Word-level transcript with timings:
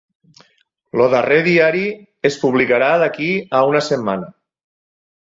El 0.97 1.01
darrer 1.13 1.35
diari 1.47 1.83
es 2.29 2.37
publicarà 2.45 2.87
d'aquí 3.05 3.29
a 3.59 3.63
una 3.73 3.83
setmana. 3.89 4.31